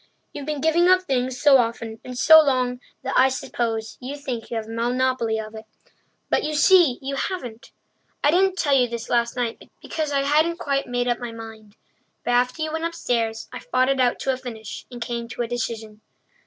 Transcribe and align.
You've 0.33 0.47
been 0.47 0.61
giving 0.61 0.87
up 0.87 1.03
things 1.03 1.39
so 1.39 1.59
often 1.59 1.99
and 2.03 2.17
so 2.17 2.41
long 2.41 2.81
that 3.03 3.13
I 3.15 3.29
suppose 3.29 3.97
you 4.01 4.15
think 4.17 4.49
you 4.49 4.57
have 4.57 4.65
a 4.65 4.71
monopoly 4.71 5.39
of 5.39 5.53
it; 5.53 5.65
but 6.27 6.43
you 6.43 6.55
see 6.55 6.97
you 7.03 7.13
haven't. 7.13 7.71
I 8.23 8.31
didn't 8.31 8.57
tell 8.57 8.73
you 8.75 8.87
this 8.87 9.11
last 9.11 9.35
night 9.35 9.69
because 9.79 10.11
I 10.11 10.21
hadn't 10.23 10.57
quite 10.57 10.87
made 10.87 11.07
up 11.07 11.19
my 11.19 11.31
mind. 11.31 11.75
But 12.25 12.31
after 12.31 12.63
you 12.63 12.73
went 12.73 12.83
upstairs, 12.85 13.47
I 13.53 13.59
fought 13.59 13.89
it 13.89 13.99
out 13.99 14.17
to 14.21 14.33
a 14.33 14.37
finish 14.37 14.87
and 14.89 14.99
came 15.03 15.27
to 15.27 15.43
a 15.43 15.47
decision. 15.47 16.01